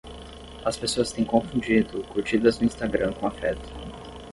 As 0.65 0.77
pessoas 0.77 1.11
têm 1.11 1.23
confundido 1.23 2.01
curtidas 2.05 2.57
no 2.59 2.65
Instagram 2.65 3.13
com 3.13 3.27
afeto 3.27 3.69